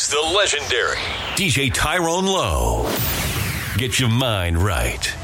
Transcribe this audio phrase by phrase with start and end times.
[0.00, 0.96] It's the legendary
[1.36, 2.90] DJ Tyrone Lowe.
[3.76, 5.14] Get your mind right.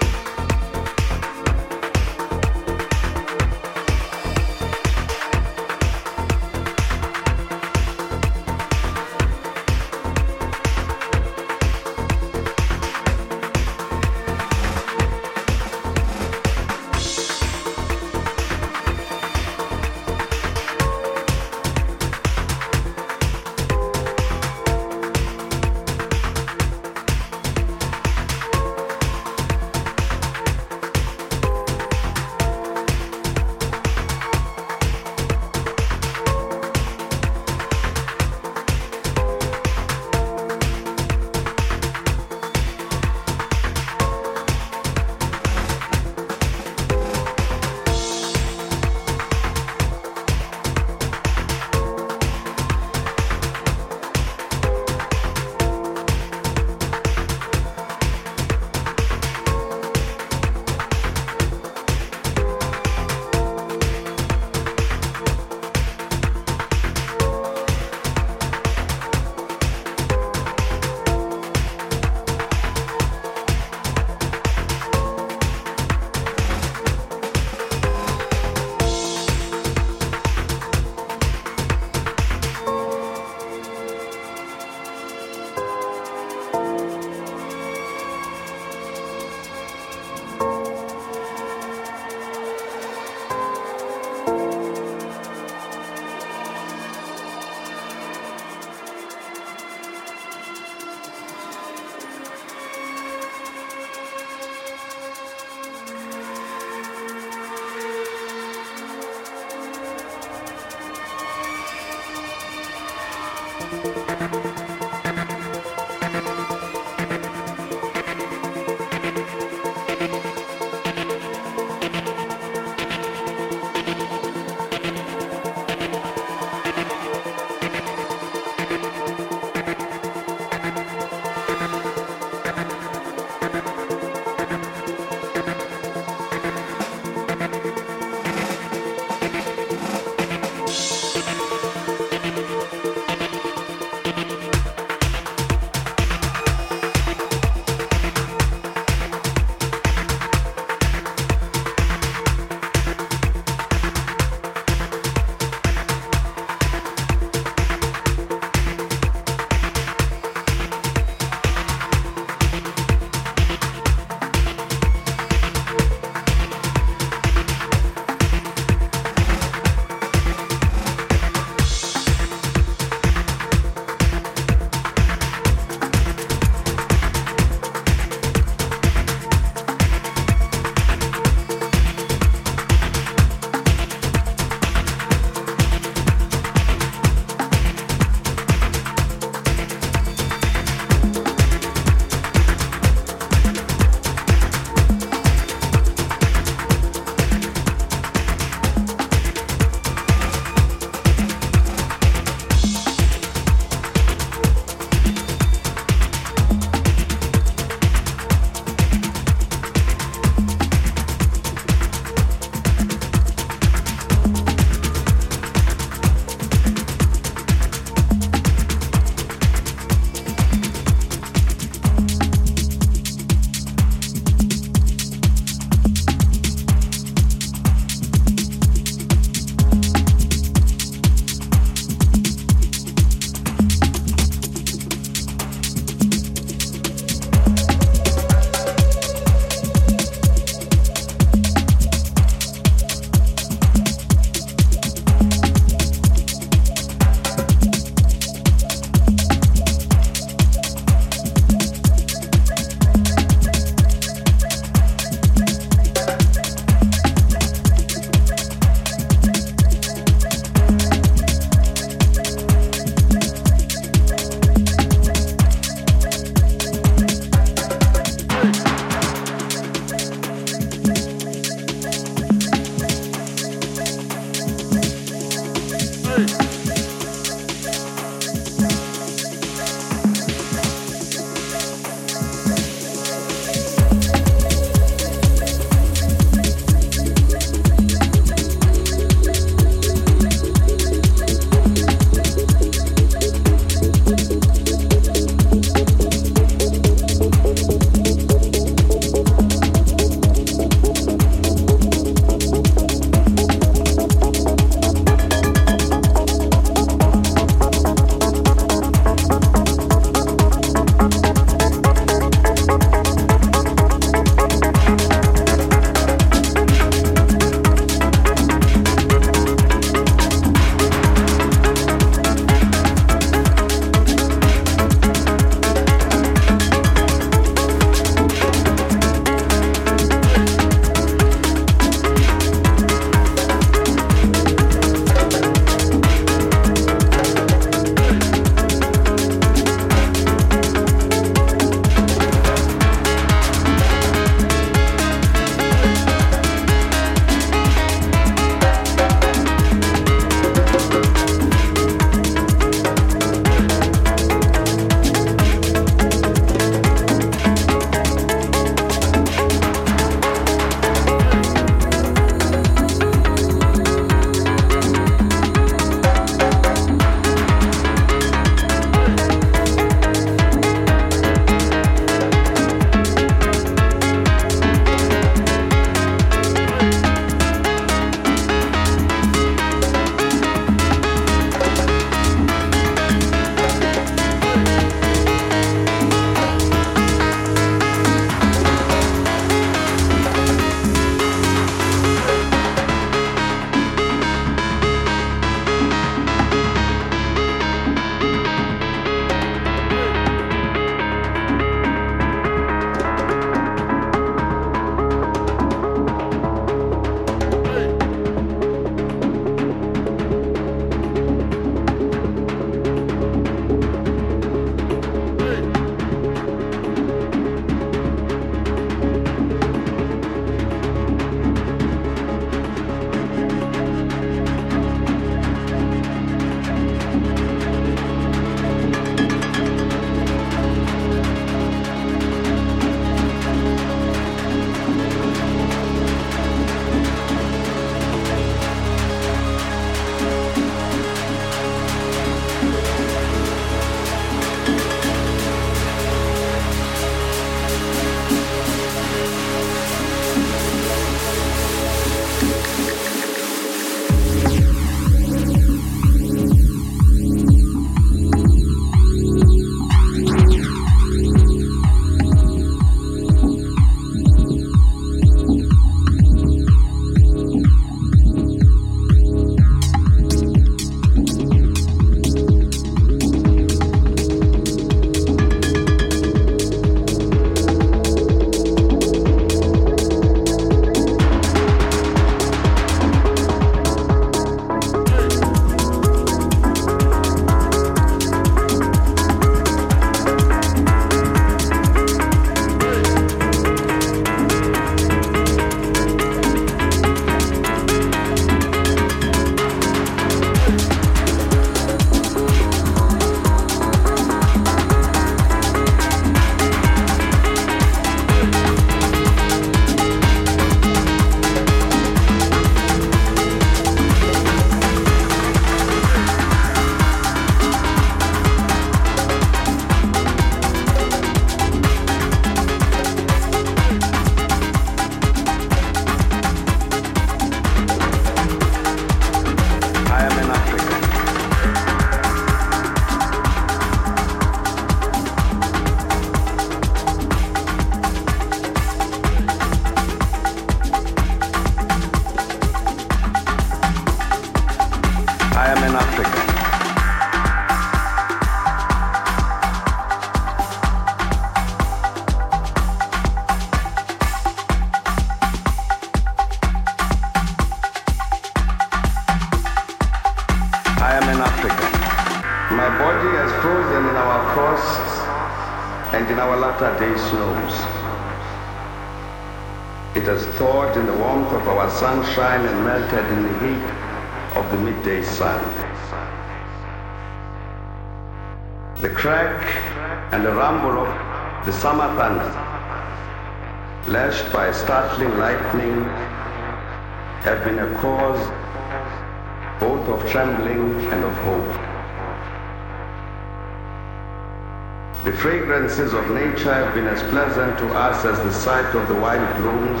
[595.98, 600.00] Of nature have been as pleasant to us as the sight of the wild blooms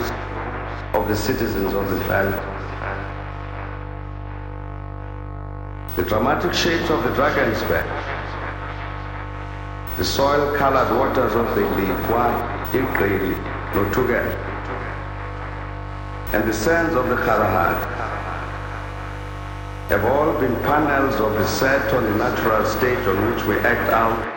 [0.94, 2.38] of the citizens of the valley.
[5.96, 7.84] The dramatic shapes of the Drakensberg,
[9.96, 13.34] the soil-colored waters of the Lekoa, iGqili,
[13.72, 14.36] noThukela,
[16.32, 17.74] and the sands of the Kalahari
[19.88, 23.90] have all been panels of the set on the natural stage on which we act
[23.90, 24.27] out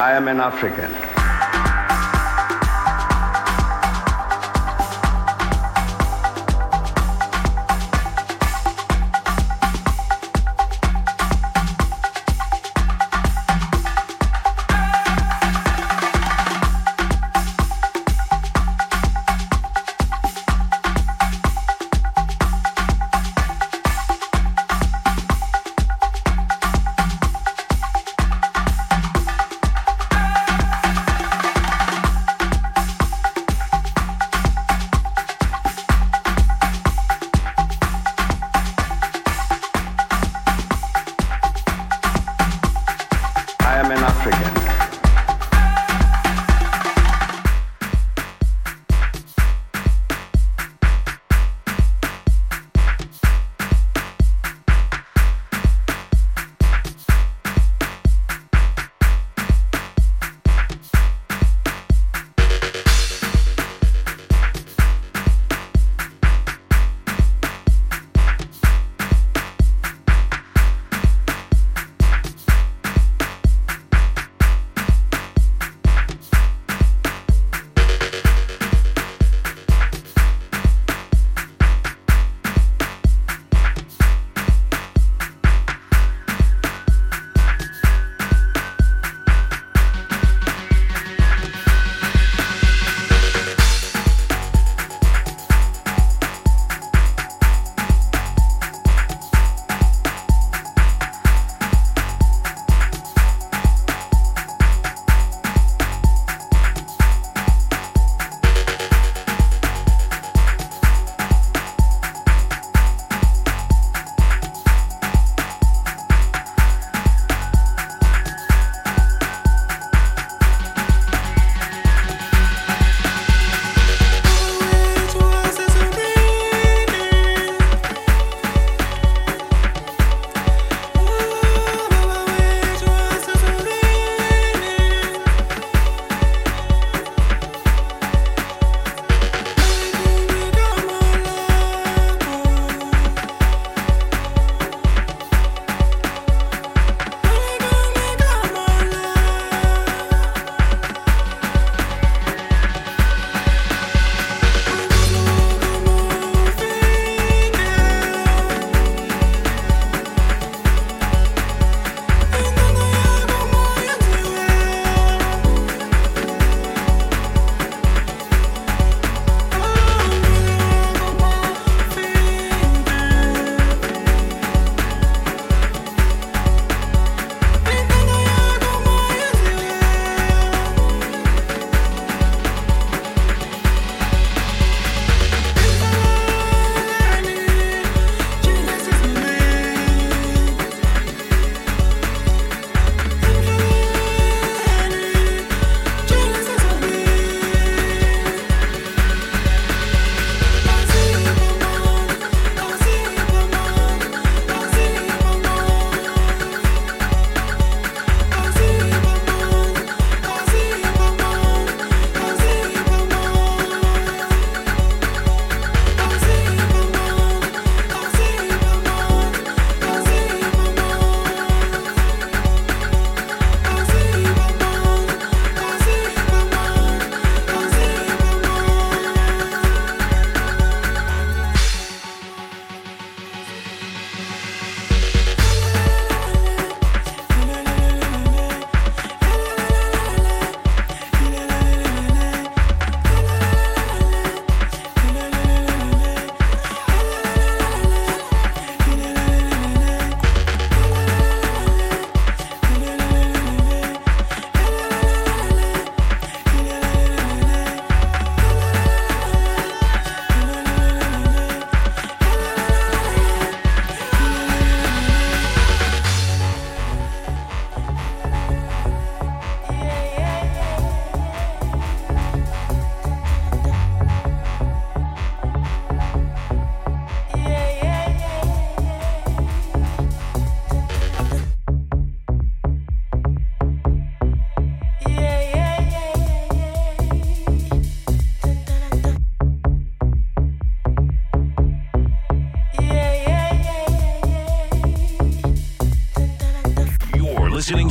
[0.00, 1.07] I am an African.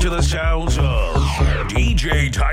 [0.09, 1.15] The sounds of
[1.67, 2.46] DJ Tyrone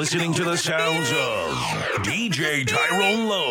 [0.00, 3.49] listening to the sounds of DJ Tyrone Lowe.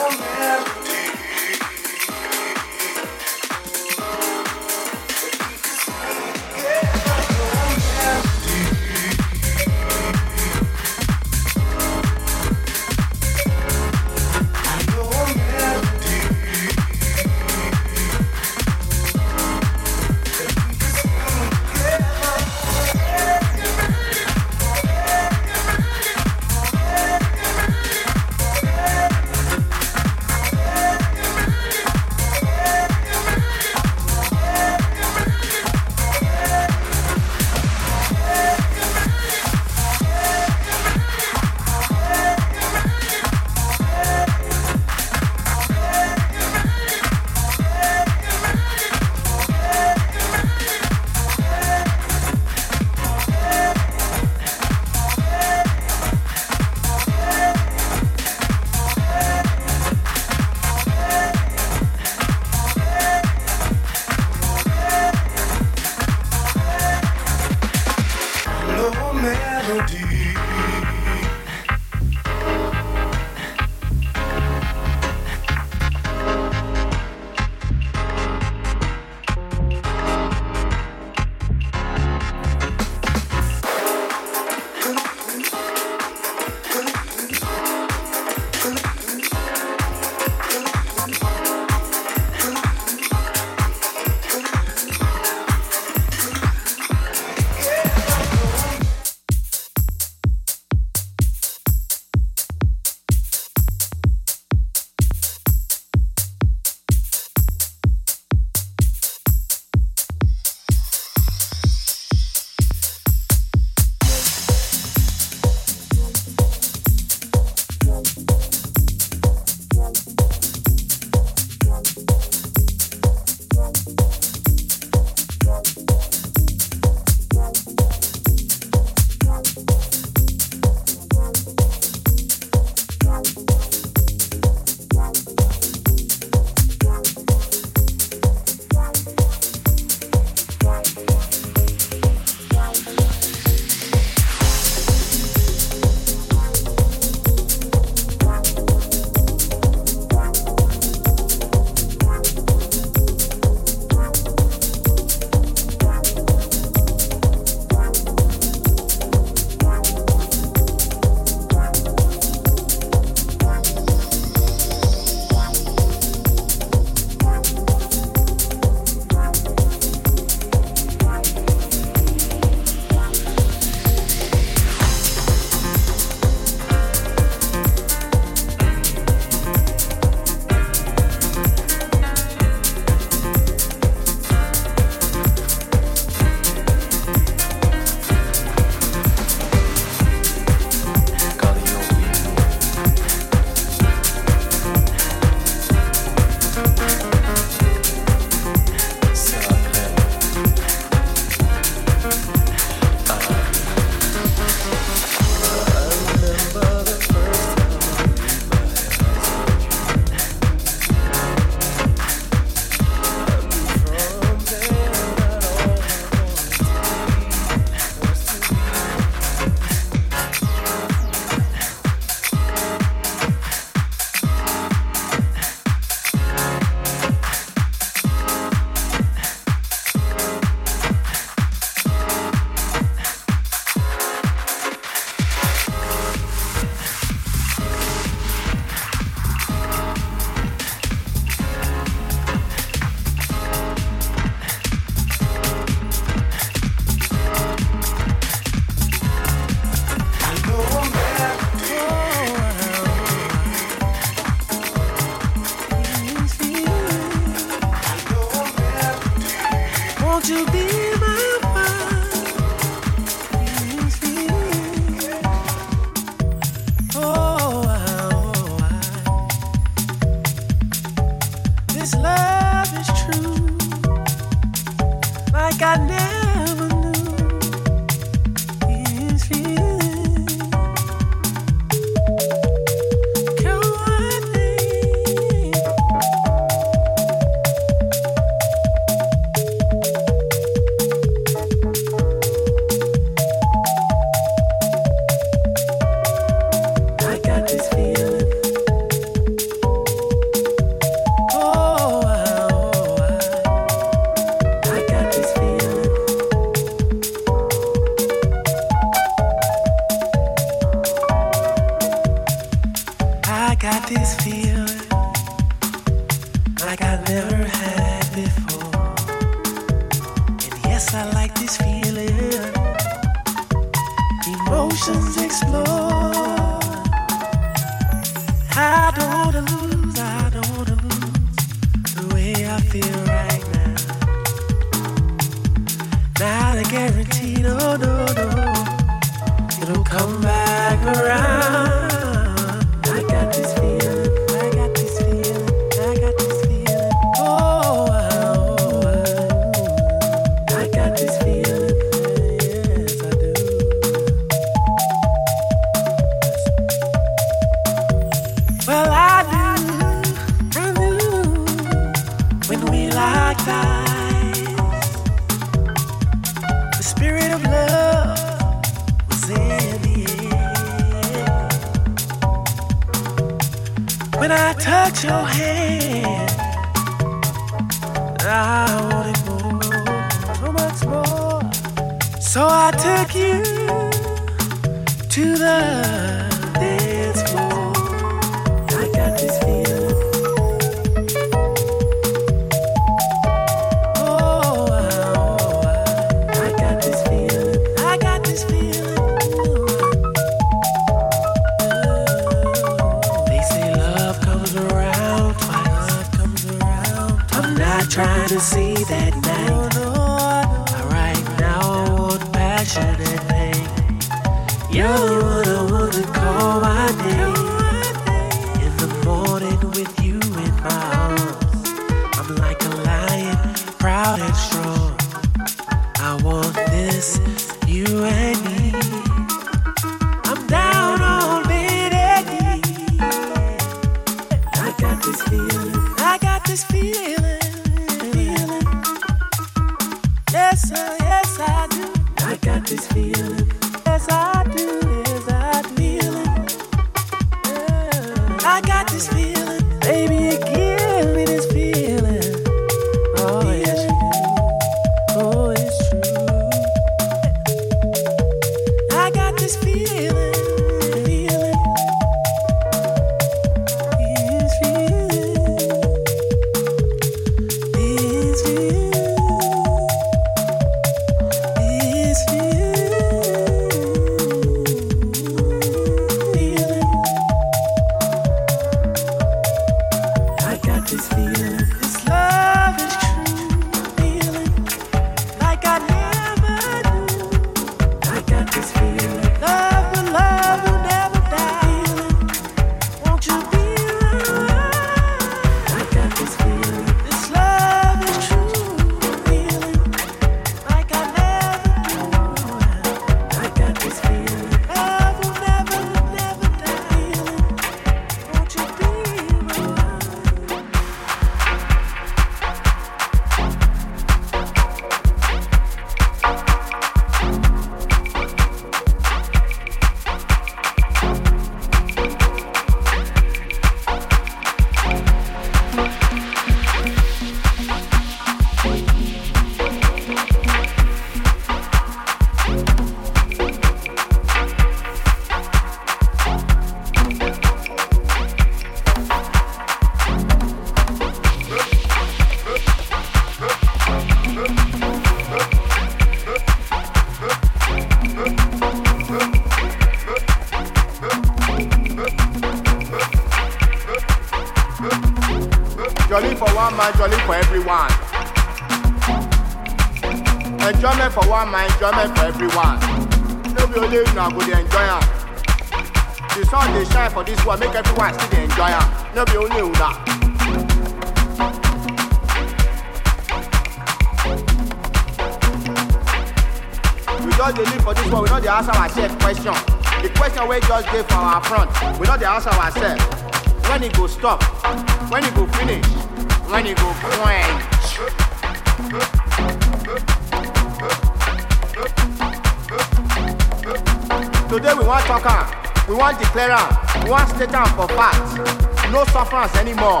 [599.71, 600.00] ánimo.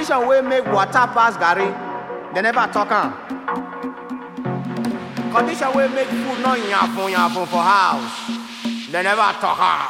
[0.00, 1.68] condition wey make water pass garri.
[2.34, 3.12] Dem never talk am.
[5.30, 8.30] Condition wey make food no yafun yafun for house.
[8.90, 9.89] Dem never talk am.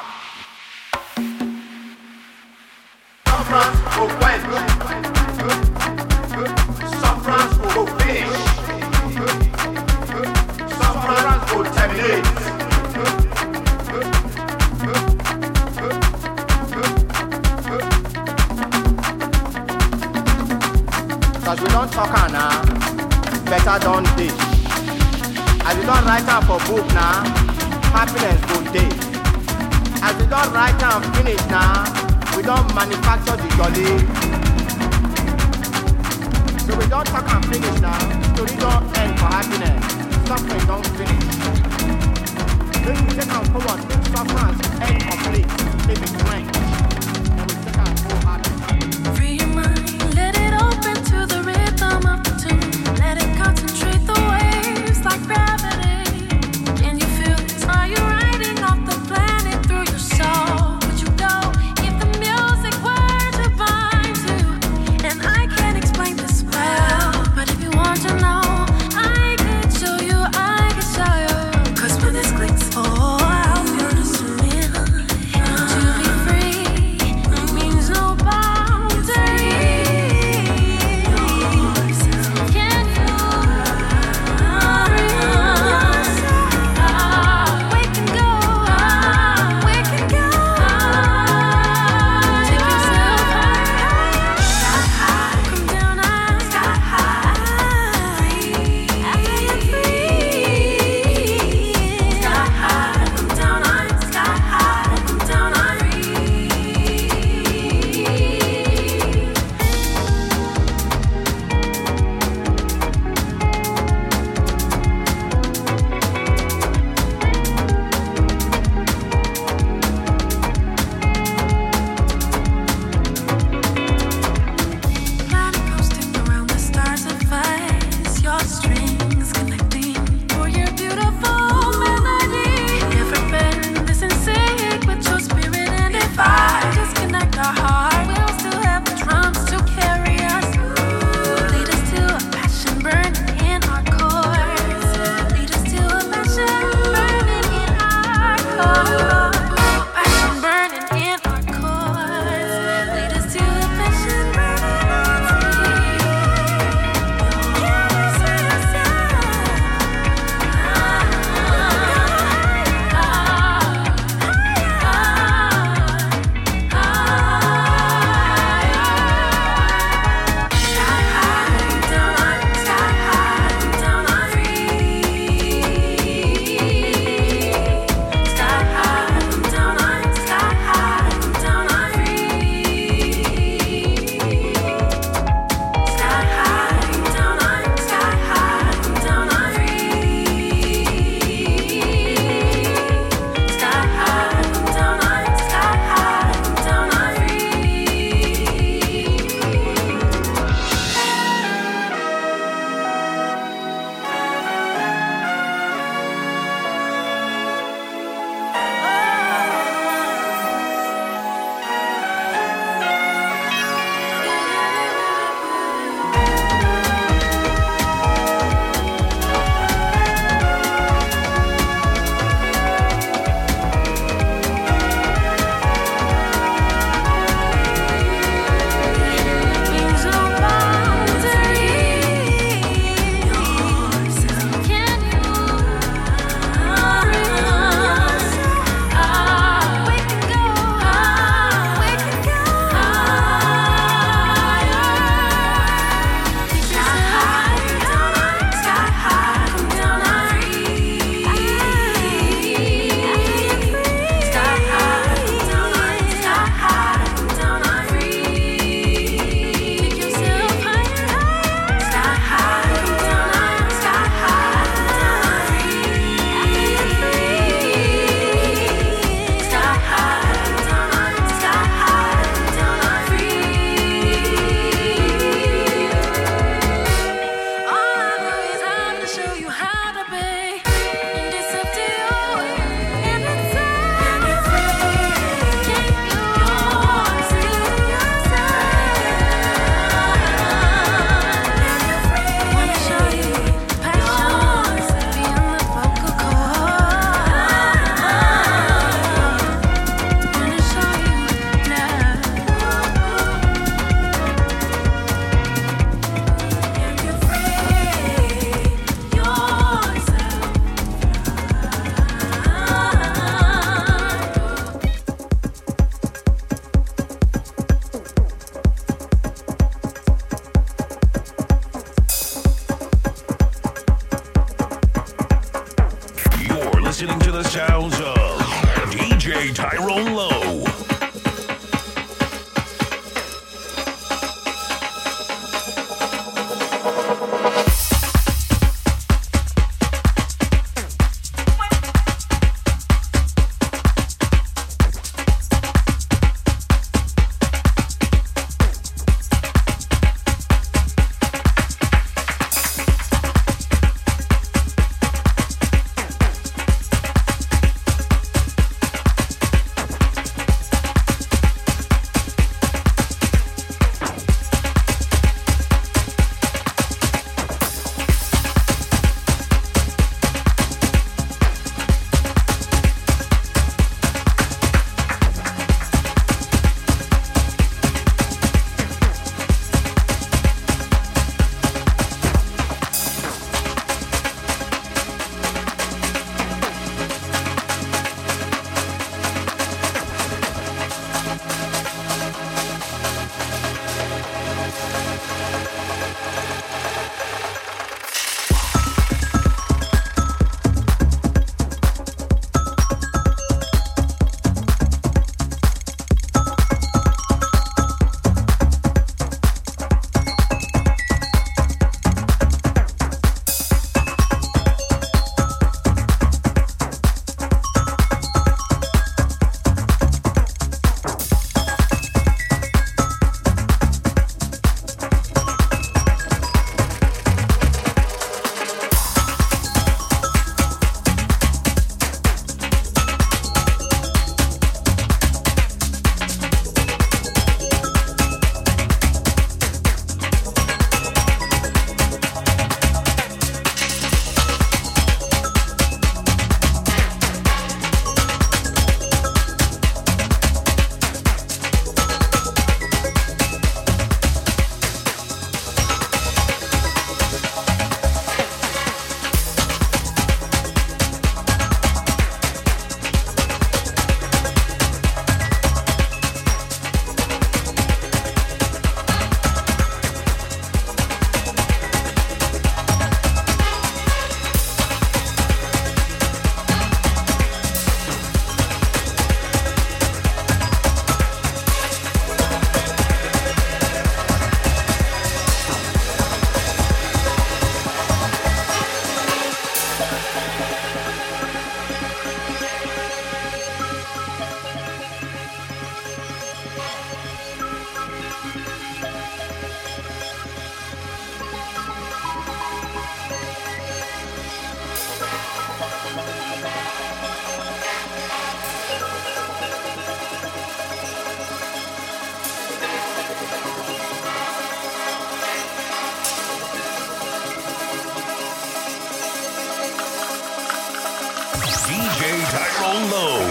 [522.99, 523.50] low.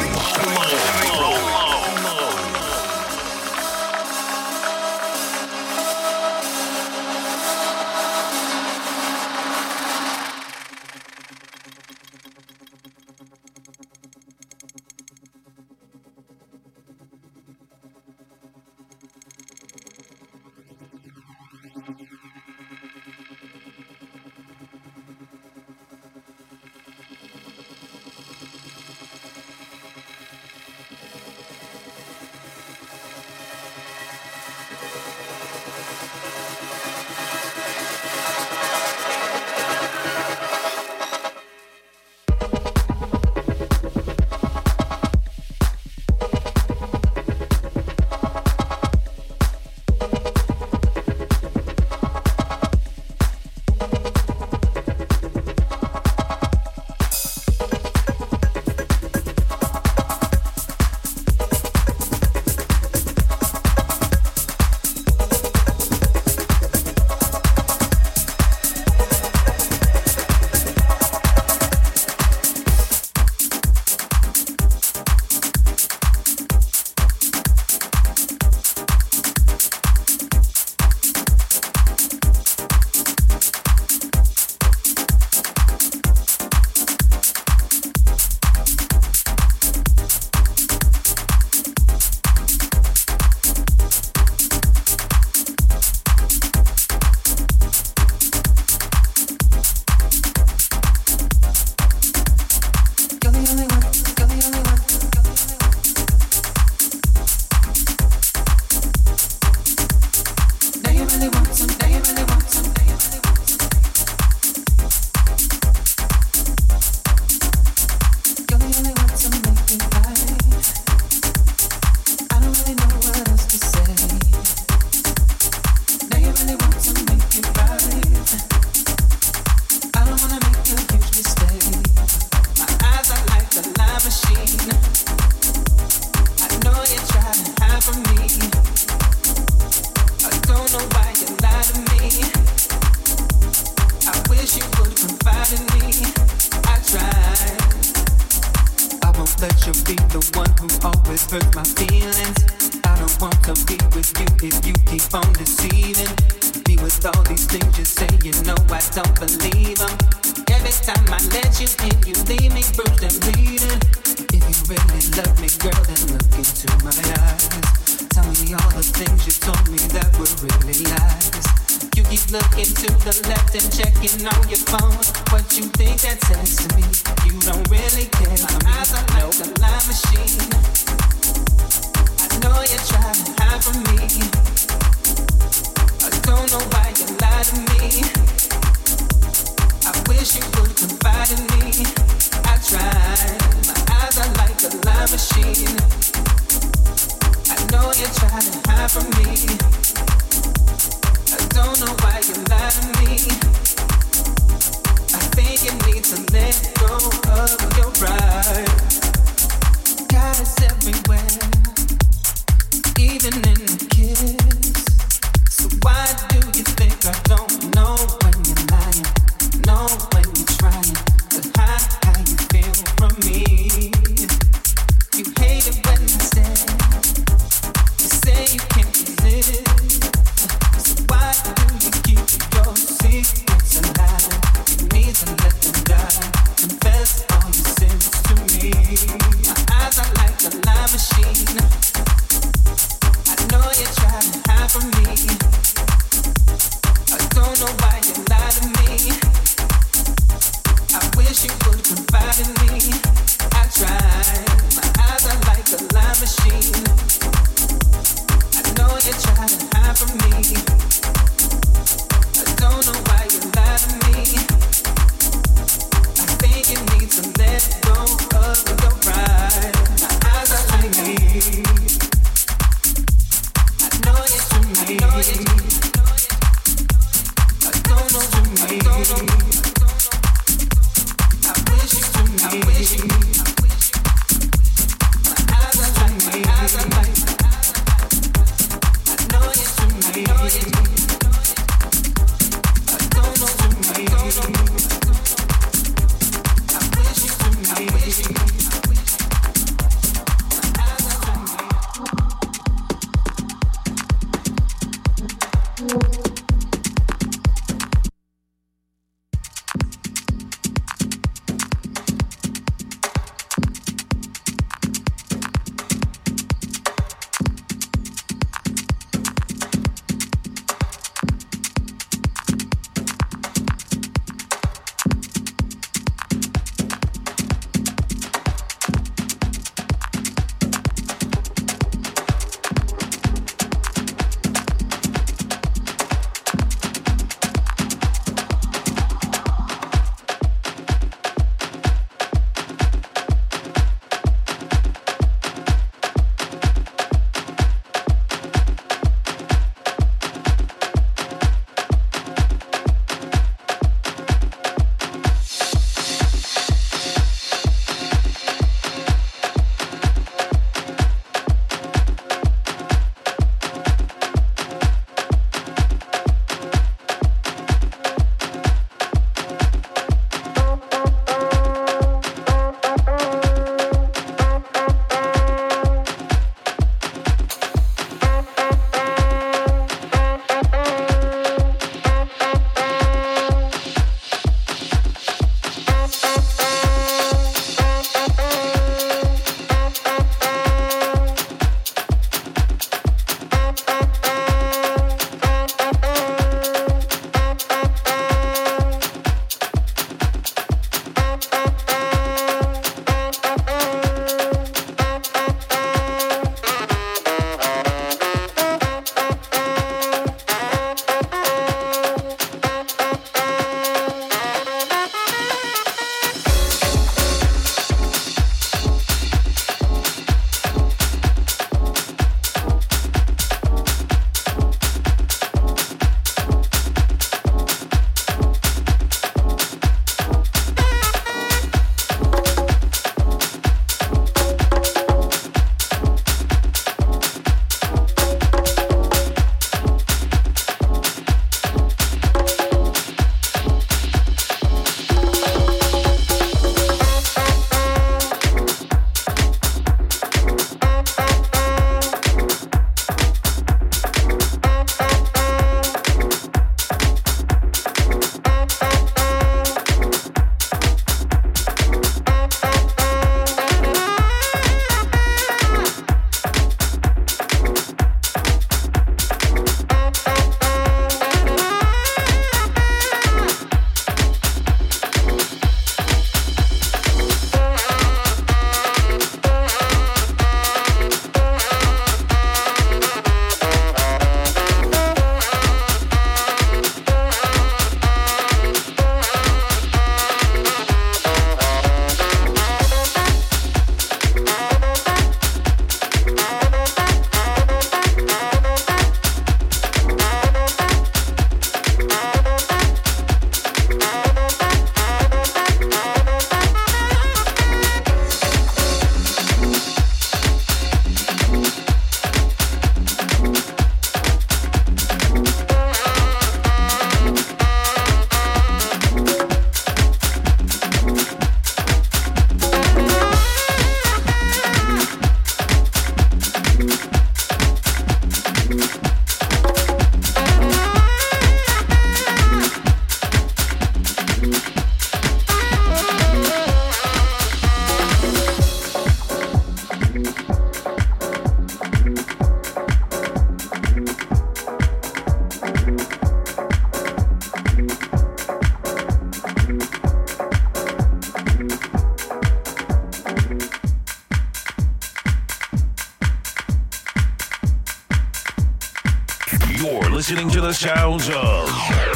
[560.70, 561.68] The sounds of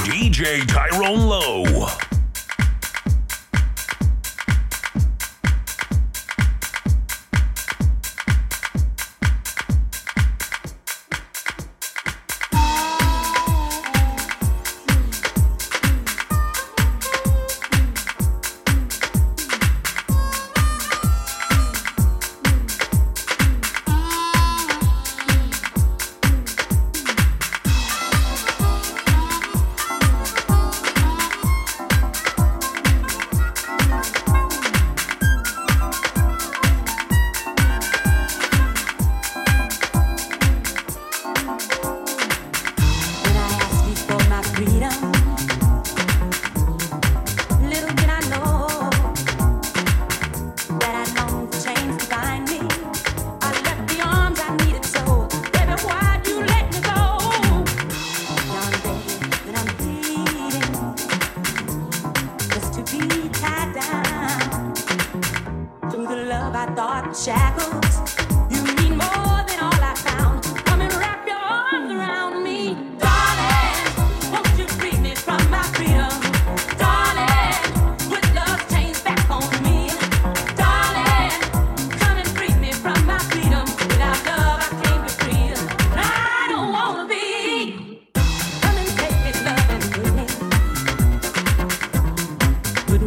[0.06, 0.62] DJ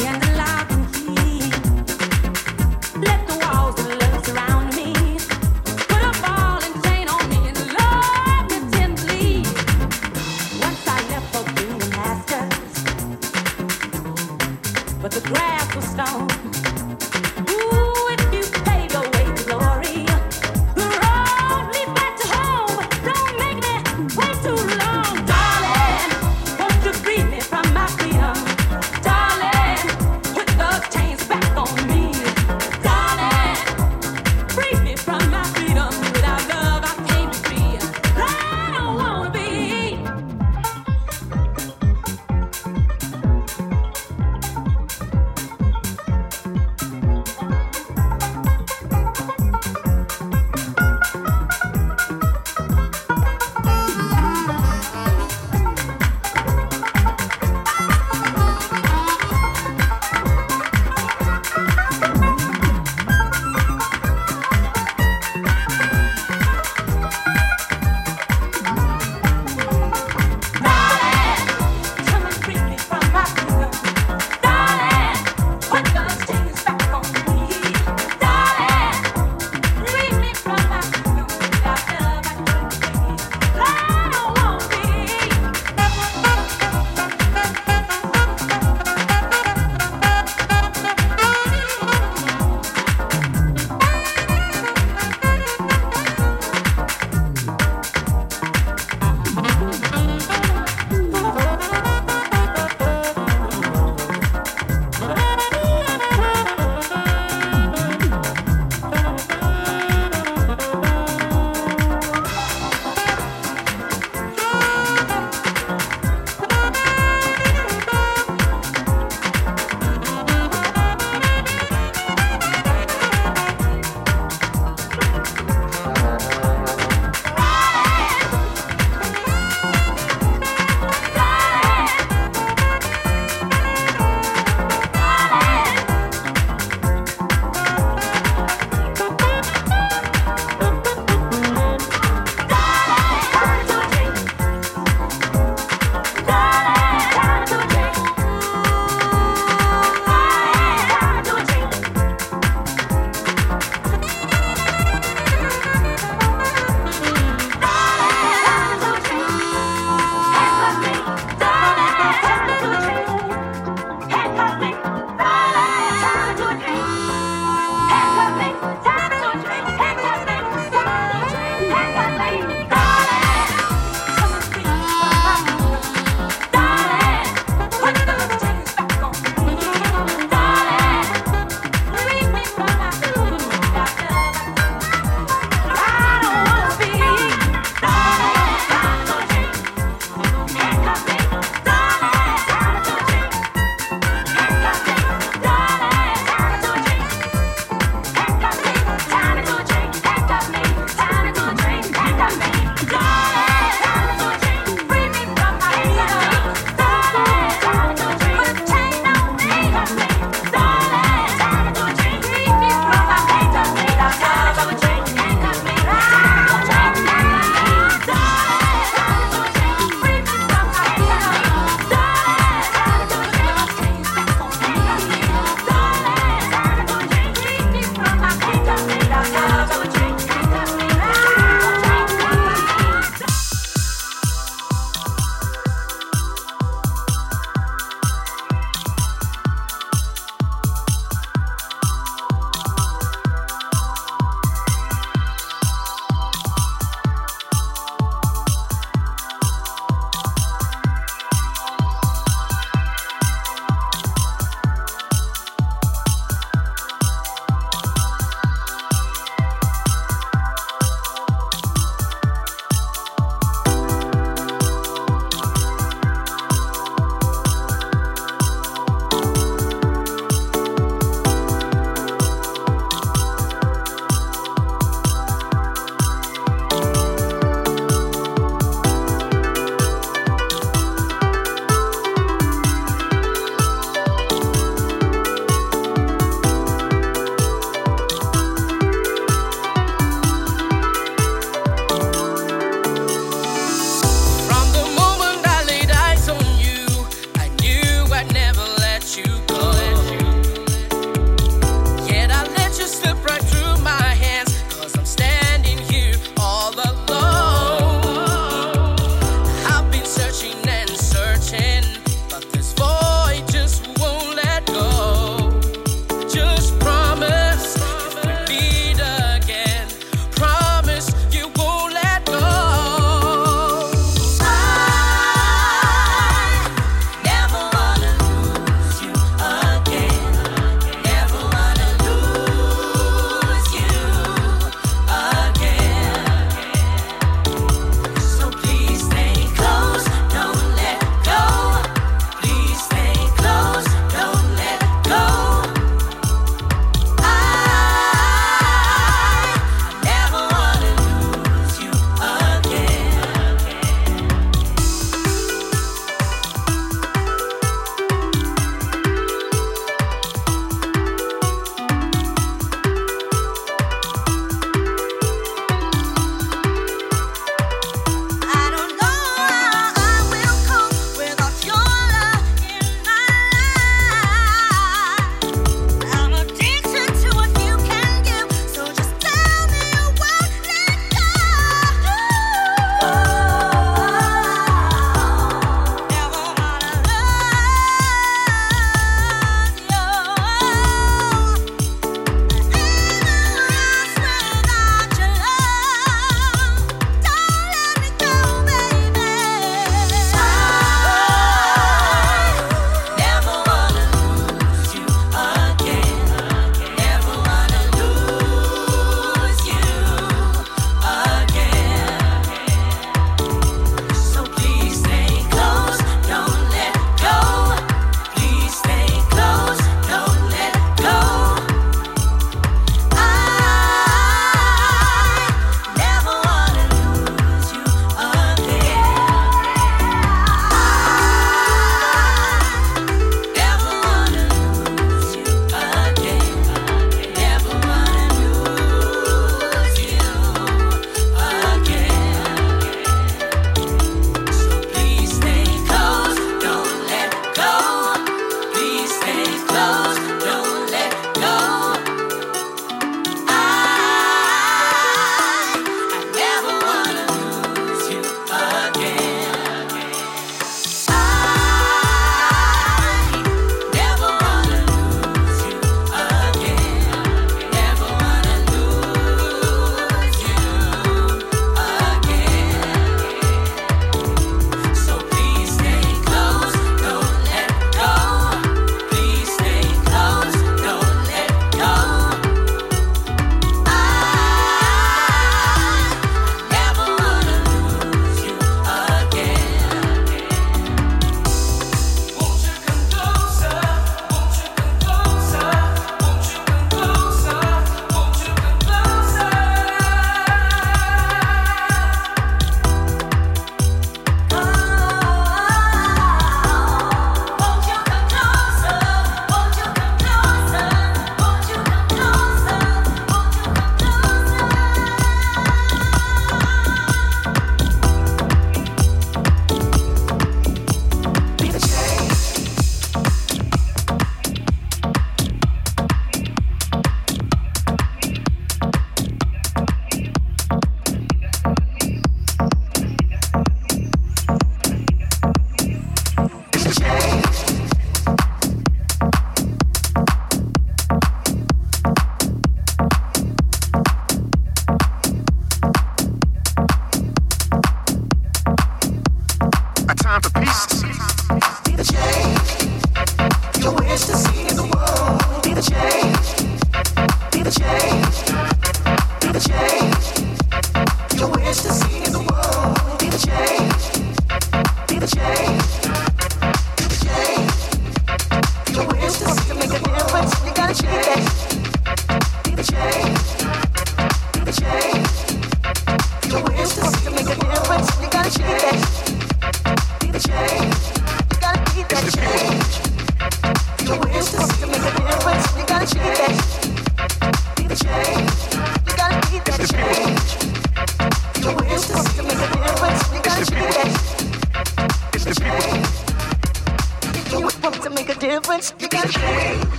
[0.00, 0.29] Yeah.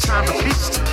[0.00, 0.89] time for feast.